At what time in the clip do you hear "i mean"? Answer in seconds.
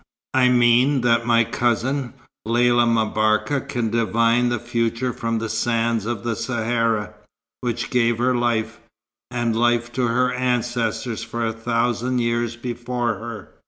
0.33-1.01